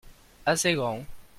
[0.47, 1.05] assez grand.